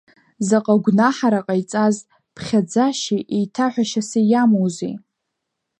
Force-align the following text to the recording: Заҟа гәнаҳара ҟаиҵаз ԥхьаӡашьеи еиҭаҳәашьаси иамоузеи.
Заҟа 0.47 0.75
гәнаҳара 0.83 1.45
ҟаиҵаз 1.45 1.95
ԥхьаӡашьеи 2.35 3.21
еиҭаҳәашьаси 3.35 4.25
иамоузеи. 4.31 4.95